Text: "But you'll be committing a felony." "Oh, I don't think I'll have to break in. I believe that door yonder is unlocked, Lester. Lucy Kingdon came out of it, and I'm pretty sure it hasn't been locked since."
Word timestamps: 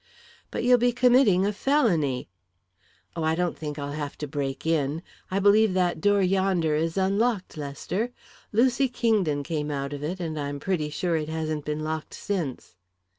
"But 0.49 0.63
you'll 0.63 0.79
be 0.79 0.93
committing 0.93 1.45
a 1.45 1.53
felony." 1.53 2.27
"Oh, 3.15 3.21
I 3.21 3.35
don't 3.35 3.55
think 3.55 3.77
I'll 3.77 3.91
have 3.91 4.17
to 4.17 4.27
break 4.27 4.65
in. 4.65 5.03
I 5.29 5.37
believe 5.37 5.75
that 5.75 6.01
door 6.01 6.23
yonder 6.23 6.73
is 6.73 6.97
unlocked, 6.97 7.55
Lester. 7.55 8.09
Lucy 8.51 8.89
Kingdon 8.89 9.43
came 9.43 9.69
out 9.69 9.93
of 9.93 10.03
it, 10.03 10.19
and 10.19 10.39
I'm 10.39 10.59
pretty 10.59 10.89
sure 10.89 11.15
it 11.17 11.29
hasn't 11.29 11.65
been 11.65 11.81
locked 11.83 12.15
since." 12.15 12.75